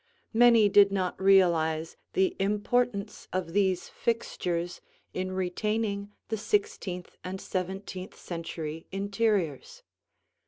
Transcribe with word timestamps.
Many 0.33 0.67
did 0.67 0.91
not 0.91 1.21
realize 1.21 1.95
the 2.13 2.35
importance 2.39 3.27
of 3.31 3.53
these 3.53 3.87
fixtures 3.87 4.81
in 5.13 5.31
retaining 5.31 6.11
the 6.29 6.37
sixteenth 6.37 7.17
and 7.23 7.39
seventeenth 7.39 8.15
century 8.17 8.87
interiors. 8.91 9.83